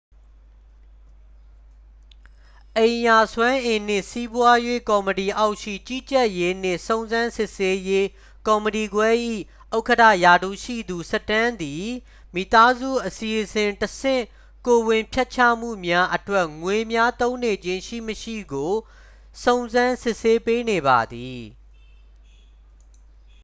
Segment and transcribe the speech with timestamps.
[2.77, 8.07] အိမ်ရာစွမ်းအင်နှင့် စီးပွားရေး ကော်မတီအောက်ရှိ ကြီးကြပ်ရေးနှင့် စုံစမ်းစစ်ဆေးရေး
[8.47, 9.09] ကော်မတီခွဲ၏
[9.77, 11.85] ဥက္ကဌ ရာထူးရှိသူ စတန်းသည်
[12.35, 14.23] မိသားစုအစီအစဉ်တဆင့်
[14.65, 18.71] ကိုယ်ဝန်ဖျက်ချမှုများအတွက် ငွေများ သုံးနေခြင်း ရှိမရှိကို
[19.43, 21.41] စုံစမ်းစစ်ဆေးပေးနေပါသည်